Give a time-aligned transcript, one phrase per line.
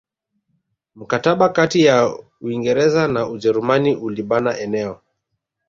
[0.95, 5.01] Mkataba kati ya Uingereza na Ujerumani ulibana eneo